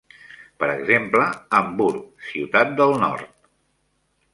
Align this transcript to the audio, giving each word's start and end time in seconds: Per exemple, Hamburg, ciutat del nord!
Per 0.63 0.69
exemple, 0.75 1.27
Hamburg, 1.59 2.03
ciutat 2.33 2.77
del 2.83 2.99
nord! 3.07 3.33